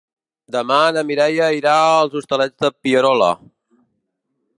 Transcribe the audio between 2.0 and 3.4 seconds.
Hostalets de Pierola.